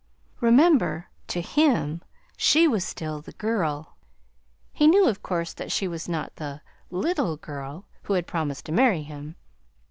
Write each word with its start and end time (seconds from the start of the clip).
Remember, 0.39 1.09
to 1.27 1.41
him 1.41 2.01
she 2.35 2.67
was 2.67 2.83
still 2.83 3.21
the 3.21 3.33
girl. 3.33 3.97
He 4.73 4.87
knew, 4.87 5.05
of 5.07 5.21
course, 5.21 5.53
that 5.53 5.71
she 5.71 5.87
was 5.87 6.09
not 6.09 6.37
the 6.37 6.63
LITTLE 6.89 7.37
girl 7.37 7.85
who 8.05 8.13
had 8.13 8.25
promised 8.25 8.65
to 8.65 8.71
marry 8.71 9.03
him. 9.03 9.35